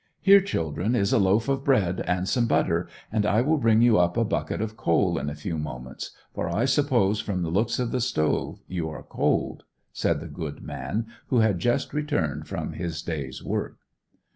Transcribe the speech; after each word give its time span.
"Here 0.19 0.41
children, 0.41 0.95
is 0.95 1.13
a 1.13 1.19
loaf 1.19 1.47
of 1.47 1.63
bread 1.63 2.01
and 2.07 2.27
some 2.27 2.47
butter 2.47 2.87
and 3.11 3.23
I 3.23 3.41
will 3.43 3.59
bring 3.59 3.83
you 3.83 3.99
up 3.99 4.17
a 4.17 4.25
bucket 4.25 4.59
of 4.59 4.75
coal 4.75 5.19
in 5.19 5.29
a 5.29 5.35
few 5.35 5.59
moments, 5.59 6.09
for 6.33 6.49
I 6.49 6.65
suppose 6.65 7.19
from 7.19 7.43
the 7.43 7.51
looks 7.51 7.77
of 7.77 7.91
the 7.91 8.01
stove 8.01 8.61
you 8.67 8.89
are 8.89 9.03
cold," 9.03 9.63
said 9.93 10.19
the 10.19 10.27
good 10.27 10.63
man, 10.63 11.05
who 11.27 11.41
had 11.41 11.59
just 11.59 11.93
returned 11.93 12.47
from 12.47 12.73
his 12.73 13.03
day's 13.03 13.43
work. 13.43 13.77